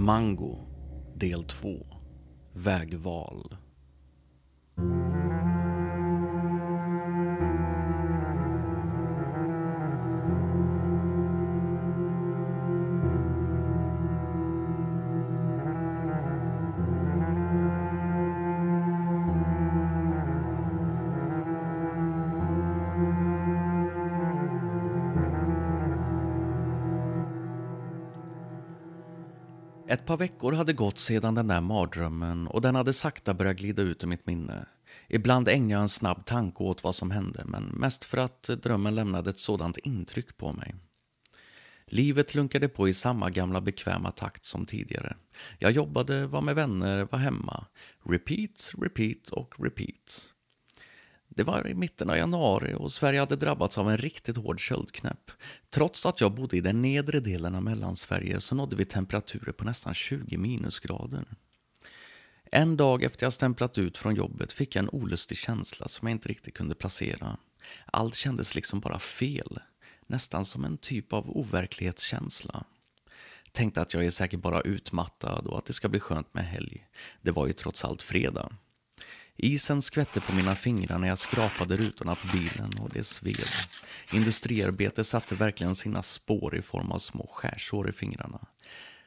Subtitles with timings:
[0.00, 0.64] Mango
[1.16, 1.84] del 2
[2.54, 3.67] Vägval.
[29.90, 33.82] Ett par veckor hade gått sedan den där mardrömmen och den hade sakta börjat glida
[33.82, 34.66] ut ur mitt minne.
[35.08, 38.94] Ibland ägnade jag en snabb tanke åt vad som hände, men mest för att drömmen
[38.94, 40.74] lämnade ett sådant intryck på mig.
[41.86, 45.16] Livet lunkade på i samma gamla bekväma takt som tidigare.
[45.58, 47.66] Jag jobbade, var med vänner, var hemma.
[48.04, 50.32] Repeat, repeat och repeat.
[51.38, 55.30] Det var i mitten av januari och Sverige hade drabbats av en riktigt hård köldknäpp.
[55.70, 59.64] Trots att jag bodde i den nedre delen av Mellansverige så nådde vi temperaturer på
[59.64, 61.24] nästan 20 minusgrader.
[62.44, 66.14] En dag efter jag stämplat ut från jobbet fick jag en olustig känsla som jag
[66.14, 67.36] inte riktigt kunde placera.
[67.86, 69.58] Allt kändes liksom bara fel.
[70.06, 72.64] Nästan som en typ av overklighetskänsla.
[73.52, 76.88] Tänkte att jag är säkert bara utmattad och att det ska bli skönt med helg.
[77.22, 78.52] Det var ju trots allt fredag.
[79.40, 83.48] Isen skvätte på mina fingrar när jag skrapade rutorna på bilen och det sved.
[84.12, 88.40] Industriarbete satte verkligen sina spår i form av små skärsår i fingrarna.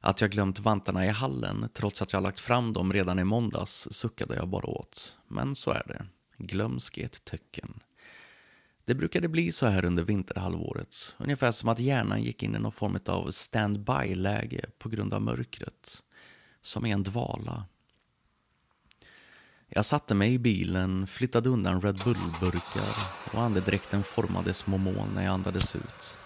[0.00, 3.88] Att jag glömt vantarna i hallen, trots att jag lagt fram dem redan i måndags,
[3.90, 5.16] suckade jag bara åt.
[5.28, 6.06] Men så är det.
[6.38, 7.80] Glömsk är ett töcken.
[8.84, 11.14] Det brukade bli så här under vinterhalvåret.
[11.18, 16.02] Ungefär som att hjärnan gick in i någon form av stand-by-läge på grund av mörkret.
[16.62, 17.64] Som i en dvala.
[19.68, 25.24] Jag satte mig i bilen, flyttade undan Red Bull-burkar och andedräkten formade små moln när
[25.24, 26.18] jag andades ut.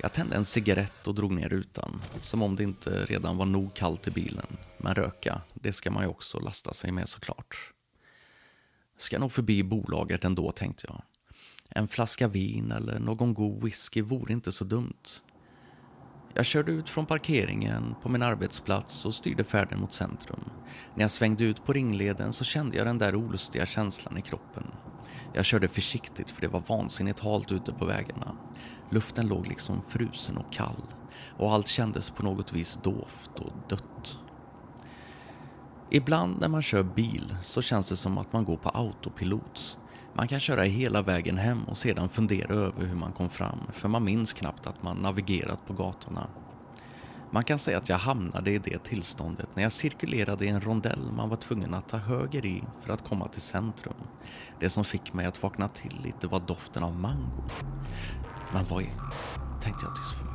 [0.00, 3.74] Jag tände en cigarett och drog ner rutan, som om det inte redan var nog
[3.74, 4.46] kallt i bilen.
[4.78, 7.72] Men röka, det ska man ju också lasta sig med såklart.
[8.98, 11.02] Ska nog förbi bolaget ändå, tänkte jag.
[11.68, 15.20] En flaska vin eller någon god whisky vore inte så dumt.
[16.34, 20.44] Jag körde ut från parkeringen på min arbetsplats och styrde färden mot centrum.
[20.94, 24.66] När jag svängde ut på ringleden så kände jag den där olustiga känslan i kroppen.
[25.32, 28.36] Jag körde försiktigt för det var vansinnigt halt ute på vägarna.
[28.90, 30.82] Luften låg liksom frusen och kall
[31.38, 34.18] och allt kändes på något vis dovt och dött.
[35.90, 39.78] Ibland när man kör bil så känns det som att man går på autopilot.
[40.14, 43.88] Man kan köra hela vägen hem och sedan fundera över hur man kom fram, för
[43.88, 46.26] man minns knappt att man navigerat på gatorna.
[47.30, 51.12] Man kan säga att jag hamnade i det tillståndet när jag cirkulerade i en rondell
[51.16, 53.94] man var tvungen att ta höger i för att komma till centrum.
[54.60, 57.44] Det som fick mig att vakna till lite var doften av mango.
[58.52, 58.92] Men vad är...
[59.62, 60.31] tänkte jag tyst för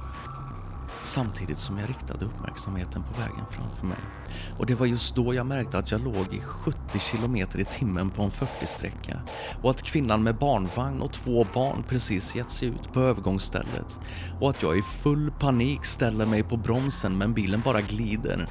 [1.07, 3.97] samtidigt som jag riktade uppmärksamheten på vägen framför mig.
[4.57, 8.09] Och det var just då jag märkte att jag låg i 70 kilometer i timmen
[8.09, 9.19] på en 40-sträcka
[9.61, 13.99] och att kvinnan med barnvagn och två barn precis gett sig ut på övergångsstället
[14.41, 18.47] och att jag i full panik ställer mig på bromsen men bilen bara glider.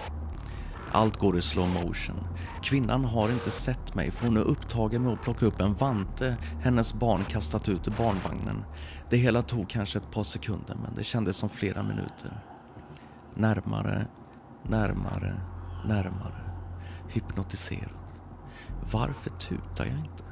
[0.92, 2.16] Allt går i slow motion.
[2.62, 6.36] Kvinnan har inte sett mig för hon är upptagen med att plocka upp en vante
[6.62, 8.64] hennes barn kastat ut ur barnvagnen.
[9.10, 12.40] Det hela tog kanske ett par sekunder men det kändes som flera minuter.
[13.34, 14.06] Närmare,
[14.62, 15.40] närmare,
[15.86, 16.40] närmare.
[17.08, 17.96] Hypnotiserad.
[18.92, 20.24] Varför tutar jag inte?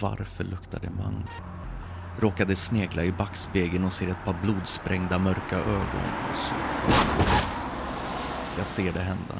[0.00, 1.28] Varför luktar det mango?
[2.18, 6.06] Råkade snegla i backspegeln och ser ett par blodsprängda mörka ögon.
[8.56, 9.34] Jag ser det hända.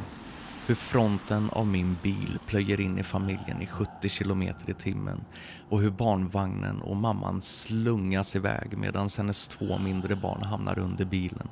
[0.67, 5.25] Hur fronten av min bil plöjer in i familjen i 70 kilometer i timmen
[5.71, 11.49] och hur barnvagnen och mamman slungas iväg medan hennes två mindre barn hamnar under bilen.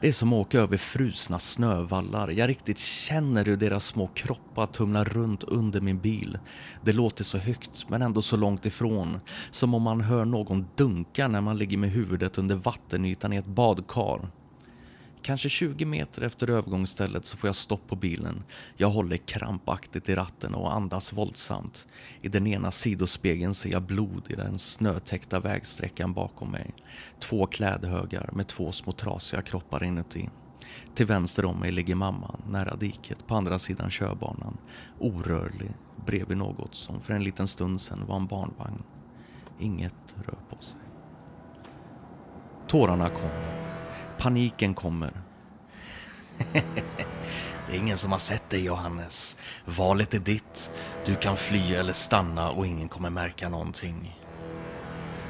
[0.00, 2.28] Det är som att åka över frusna snövallar.
[2.28, 6.38] Jag riktigt känner hur deras små kroppar tumlar runt under min bil.
[6.82, 9.20] Det låter så högt, men ändå så långt ifrån.
[9.50, 13.46] Som om man hör någon dunka när man ligger med huvudet under vattenytan i ett
[13.46, 14.30] badkar.
[15.26, 18.44] Kanske 20 meter efter övergångsstället så får jag stopp på bilen.
[18.76, 21.86] Jag håller krampaktigt i ratten och andas våldsamt.
[22.20, 26.74] I den ena sidospegeln ser jag blod i den snötäckta vägsträckan bakom mig.
[27.20, 30.28] Två klädhögar med två små trasiga kroppar inuti.
[30.94, 34.58] Till vänster om mig ligger mamman nära diket på andra sidan körbanan.
[34.98, 35.74] Orörlig
[36.06, 38.82] bredvid något som för en liten stund sedan var en barnvagn.
[39.58, 40.80] Inget rör på sig.
[42.68, 43.55] Tårarna kommer.
[44.18, 45.12] Paniken kommer.
[47.68, 49.36] Det är ingen som har sett dig, Johannes.
[49.64, 50.70] Valet är ditt.
[51.06, 54.18] Du kan fly eller stanna och ingen kommer märka någonting.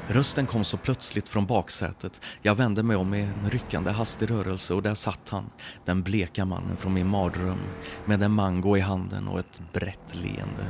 [0.09, 2.21] Rösten kom så plötsligt från baksätet.
[2.41, 5.49] Jag vände mig om med en ryckande hastig rörelse och där satt han,
[5.85, 7.59] den bleka mannen från min mardröm,
[8.05, 10.67] med en mango i handen och ett brett leende.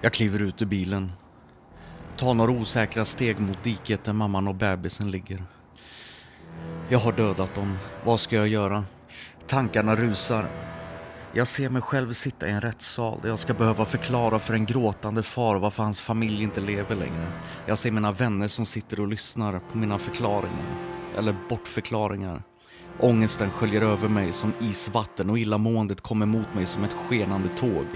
[0.00, 1.12] Jag kliver ut ur bilen,
[2.16, 5.44] tar några osäkra steg mot diket där mamman och bebisen ligger.
[6.88, 7.78] Jag har dödat dem.
[8.04, 8.84] Vad ska jag göra?
[9.46, 10.48] Tankarna rusar.
[11.32, 14.66] Jag ser mig själv sitta i en rättssal där jag ska behöva förklara för en
[14.66, 17.26] gråtande far varför hans familj inte lever längre.
[17.66, 20.64] Jag ser mina vänner som sitter och lyssnar på mina förklaringar.
[21.18, 22.42] Eller bortförklaringar.
[23.00, 27.86] Ångesten sköljer över mig som isvatten och illamåendet kommer mot mig som ett skenande tåg.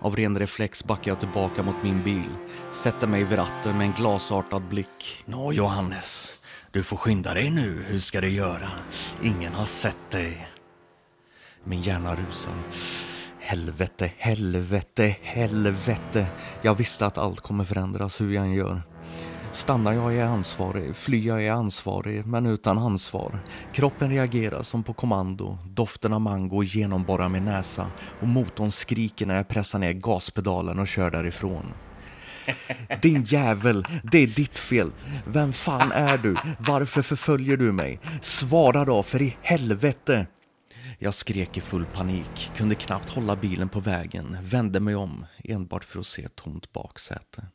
[0.00, 2.30] Av ren reflex backar jag tillbaka mot min bil,
[2.72, 5.24] sätter mig vid ratten med en glasartad blick.
[5.24, 6.38] Nå Johannes,
[6.72, 7.84] du får skynda dig nu.
[7.88, 8.70] Hur ska du göra?
[9.22, 10.48] Ingen har sett dig.
[11.64, 12.54] Min hjärna rusar.
[13.40, 16.26] Helvete, helvete, helvete.
[16.62, 18.82] Jag visste att allt kommer förändras hur jag än gör.
[19.52, 23.40] Stannar jag är jag ansvarig, flyr jag är jag ansvarig, men utan ansvar.
[23.72, 27.86] Kroppen reagerar som på kommando, doften av mango genomborrar min näsa
[28.20, 31.66] och motorn skriker när jag pressar ner gaspedalen och kör därifrån.
[33.02, 34.90] Din jävel, det är ditt fel.
[35.26, 36.36] Vem fan är du?
[36.58, 38.00] Varför förföljer du mig?
[38.20, 40.26] Svara då, för i helvete!
[40.98, 45.84] Jag skrek i full panik, kunde knappt hålla bilen på vägen, vände mig om enbart
[45.84, 47.46] för att se ett tomt baksäte.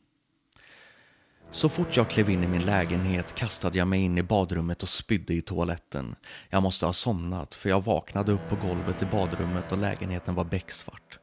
[1.50, 4.88] Så fort jag klev in i min lägenhet kastade jag mig in i badrummet och
[4.88, 6.16] spydde i toaletten.
[6.50, 10.44] Jag måste ha somnat för jag vaknade upp på golvet i badrummet och lägenheten var
[10.44, 11.18] becksvart.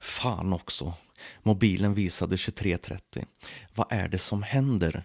[0.00, 0.94] Fan också.
[1.42, 3.24] Mobilen visade 23.30.
[3.74, 5.04] Vad är det som händer?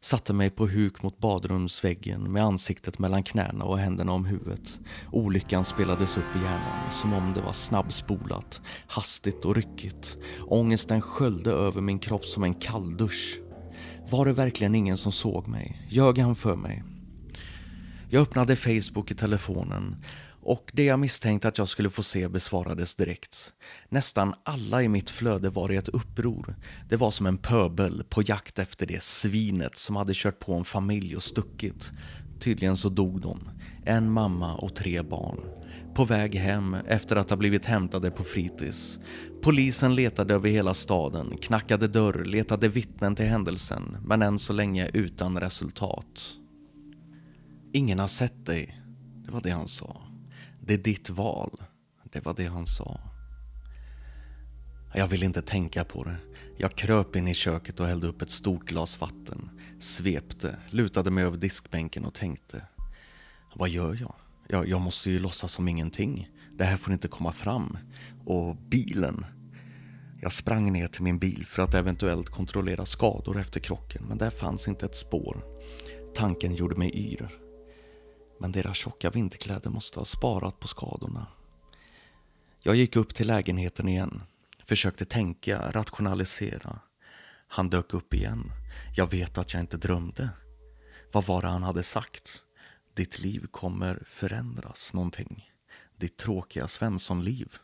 [0.00, 4.78] Satte mig på huk mot badrumsväggen med ansiktet mellan knäna och händerna om huvudet.
[5.12, 10.16] Olyckan spelades upp i hjärnan som om det var snabbspolat, hastigt och ryckigt.
[10.40, 13.38] Ångesten sköljde över min kropp som en kalldusch.
[14.10, 15.86] Var det verkligen ingen som såg mig?
[15.88, 16.84] Ljög han för mig?
[18.10, 19.96] Jag öppnade Facebook i telefonen
[20.42, 23.52] och det jag misstänkte att jag skulle få se besvarades direkt.
[23.88, 26.56] Nästan alla i mitt flöde var i ett uppror.
[26.88, 30.64] Det var som en pöbel på jakt efter det svinet som hade kört på en
[30.64, 31.90] familj och stuckit.
[32.40, 33.50] Tydligen så dog de.
[33.84, 35.40] En mamma och tre barn.
[35.94, 38.98] På väg hem efter att ha blivit hämtade på fritids.
[39.42, 44.90] Polisen letade över hela staden, knackade dörr, letade vittnen till händelsen, men än så länge
[44.94, 46.36] utan resultat.
[47.72, 48.82] Ingen har sett dig,
[49.24, 50.11] det var det han sa.
[50.64, 51.62] Det är ditt val.
[52.12, 53.00] Det var det han sa.
[54.94, 56.16] Jag ville inte tänka på det.
[56.56, 59.50] Jag kröp in i köket och hällde upp ett stort glas vatten.
[59.80, 62.62] Svepte, lutade mig över diskbänken och tänkte.
[63.54, 64.14] Vad gör jag?
[64.48, 66.30] Jag, jag måste ju låtsas som ingenting.
[66.52, 67.78] Det här får inte komma fram.
[68.24, 69.24] Och bilen.
[70.20, 74.30] Jag sprang ner till min bil för att eventuellt kontrollera skador efter krocken, men där
[74.30, 75.44] fanns inte ett spår.
[76.14, 77.41] Tanken gjorde mig yr.
[78.42, 81.26] Men deras tjocka vinterkläder måste ha sparat på skadorna.
[82.60, 84.22] Jag gick upp till lägenheten igen.
[84.64, 86.80] Försökte tänka, rationalisera.
[87.48, 88.52] Han dök upp igen.
[88.96, 90.30] Jag vet att jag inte drömde.
[91.12, 92.42] Vad var det han hade sagt?
[92.94, 95.50] Ditt liv kommer förändras någonting.
[95.96, 97.56] Ditt tråkiga Svenssonliv.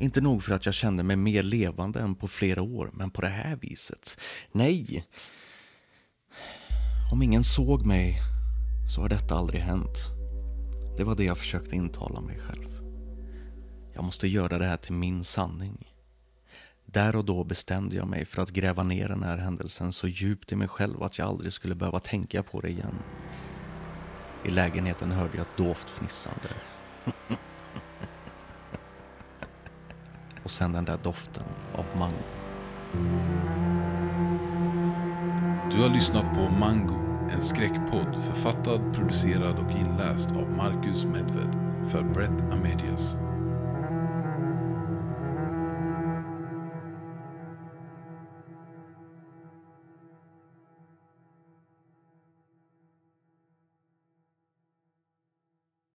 [0.00, 3.20] Inte nog för att jag kände mig mer levande än på flera år, men på
[3.20, 4.18] det här viset.
[4.52, 5.06] Nej!
[7.12, 8.31] Om ingen såg mig
[8.94, 9.98] så har detta aldrig hänt.
[10.96, 12.80] Det var det jag försökte intala mig själv.
[13.94, 15.94] Jag måste göra det här till min sanning.
[16.86, 20.52] Där och då bestämde jag mig för att gräva ner den här händelsen så djupt
[20.52, 22.98] i mig själv att jag aldrig skulle behöva tänka på det igen.
[24.44, 26.48] I lägenheten hörde jag ett dovt fnissande.
[30.42, 31.44] och sen den där doften
[31.74, 32.22] av mango.
[35.70, 37.01] Du har lyssnat på Mango
[37.32, 41.56] en skräckpodd författad, producerad och inläst av Marcus Medved
[41.90, 43.16] för Breath Amedius.